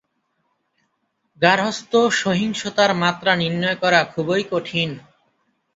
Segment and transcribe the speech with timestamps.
[1.41, 4.89] গার্হস্থ্য সহিংসতার মাত্রা নির্ণয় করা খুবই কঠিন।